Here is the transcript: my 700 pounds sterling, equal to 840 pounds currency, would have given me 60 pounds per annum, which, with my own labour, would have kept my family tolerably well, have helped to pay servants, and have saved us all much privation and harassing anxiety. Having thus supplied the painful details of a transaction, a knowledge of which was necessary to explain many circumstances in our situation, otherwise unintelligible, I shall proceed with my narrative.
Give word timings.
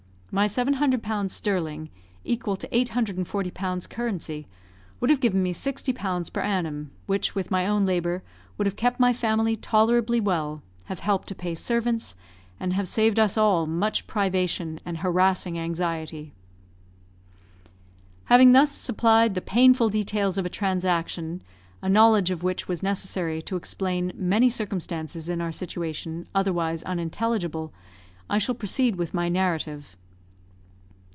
my 0.33 0.47
700 0.47 1.03
pounds 1.03 1.35
sterling, 1.35 1.89
equal 2.23 2.55
to 2.55 2.69
840 2.73 3.51
pounds 3.51 3.85
currency, 3.85 4.47
would 5.01 5.09
have 5.09 5.19
given 5.19 5.43
me 5.43 5.51
60 5.51 5.91
pounds 5.91 6.29
per 6.29 6.39
annum, 6.39 6.89
which, 7.05 7.35
with 7.35 7.51
my 7.51 7.67
own 7.67 7.85
labour, 7.85 8.23
would 8.57 8.65
have 8.65 8.77
kept 8.77 8.97
my 8.97 9.11
family 9.11 9.57
tolerably 9.57 10.21
well, 10.21 10.61
have 10.85 11.01
helped 11.01 11.27
to 11.27 11.35
pay 11.35 11.53
servants, 11.53 12.15
and 12.61 12.71
have 12.71 12.87
saved 12.87 13.19
us 13.19 13.37
all 13.37 13.67
much 13.67 14.07
privation 14.07 14.79
and 14.85 14.99
harassing 14.99 15.59
anxiety. 15.59 16.31
Having 18.27 18.53
thus 18.53 18.71
supplied 18.71 19.33
the 19.35 19.41
painful 19.41 19.89
details 19.89 20.37
of 20.37 20.45
a 20.45 20.49
transaction, 20.49 21.41
a 21.81 21.89
knowledge 21.89 22.31
of 22.31 22.41
which 22.41 22.69
was 22.69 22.81
necessary 22.81 23.41
to 23.41 23.57
explain 23.57 24.13
many 24.15 24.49
circumstances 24.49 25.27
in 25.27 25.41
our 25.41 25.51
situation, 25.51 26.25
otherwise 26.33 26.83
unintelligible, 26.83 27.73
I 28.29 28.37
shall 28.37 28.55
proceed 28.55 28.95
with 28.95 29.13
my 29.13 29.27
narrative. 29.27 29.97